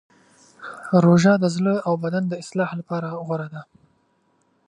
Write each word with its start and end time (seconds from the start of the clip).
روژه 1.03 1.33
د 1.39 1.45
زړه 1.55 1.73
او 1.87 1.93
بدن 2.03 2.23
د 2.27 2.33
اصلاح 2.43 2.69
لپاره 2.79 3.07
غوره 3.25 3.47
ده. 3.53 3.61